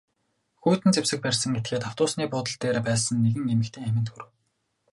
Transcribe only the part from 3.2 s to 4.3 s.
нэгэн эмэгтэйн аминд хүрэв.